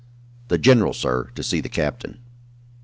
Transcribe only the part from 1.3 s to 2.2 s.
to see the captain!"